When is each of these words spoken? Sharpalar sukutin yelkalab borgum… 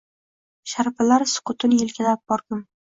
Sharpalar 0.71 1.27
sukutin 1.37 1.79
yelkalab 1.85 2.29
borgum… 2.35 2.69